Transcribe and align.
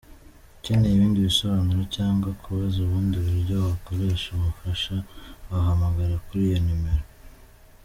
Ukeneye 0.57 0.93
ibindi 0.95 1.27
bisobanuro 1.27 1.81
cyangwa 1.95 2.29
kubaza 2.41 2.77
ubundi 2.85 3.15
buryo 3.25 3.55
wakoresha 3.67 4.27
umufasha, 4.31 4.95
wahamagara 5.49 6.15
kuri 6.25 6.41
iyo 6.49 6.59
numero. 6.67 7.05